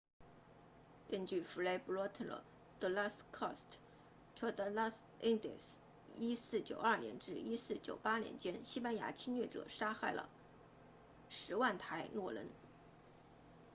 [1.07, 2.41] 根据《fray bartolomé
[2.79, 3.61] de las casas》
[4.35, 10.27] tratado de las indias1492 年至1498年间西班牙侵略者杀害了
[11.49, 12.47] 约 100,000 台诺人